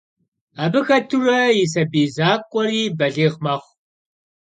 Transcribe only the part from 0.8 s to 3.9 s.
хэтурэ и сабий закъуэри балигъ мэхъу.